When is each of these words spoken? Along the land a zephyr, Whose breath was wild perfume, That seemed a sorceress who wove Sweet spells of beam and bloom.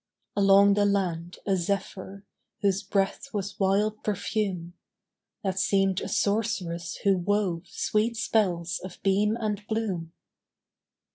Along 0.35 0.73
the 0.73 0.85
land 0.87 1.37
a 1.45 1.55
zephyr, 1.55 2.25
Whose 2.61 2.81
breath 2.81 3.31
was 3.35 3.59
wild 3.59 4.03
perfume, 4.03 4.73
That 5.43 5.59
seemed 5.59 6.01
a 6.01 6.07
sorceress 6.07 6.95
who 7.03 7.15
wove 7.19 7.67
Sweet 7.67 8.17
spells 8.17 8.79
of 8.83 8.97
beam 9.03 9.37
and 9.39 9.63
bloom. 9.67 10.11